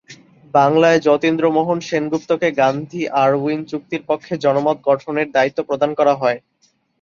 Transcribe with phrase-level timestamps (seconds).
[0.53, 6.37] বাংলায় যতীন্দ্রমোহন সেনগুপ্তকে গান্ধী-আরউইন চুক্তির পক্ষে জনমত গঠনের দায়িত্ব প্রদান করা হয়।